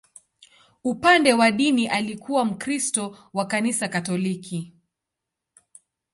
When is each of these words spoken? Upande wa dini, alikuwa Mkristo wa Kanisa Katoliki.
Upande 0.83 1.33
wa 1.33 1.51
dini, 1.51 1.87
alikuwa 1.87 2.45
Mkristo 2.45 3.17
wa 3.33 3.45
Kanisa 3.47 3.87
Katoliki. 3.87 4.73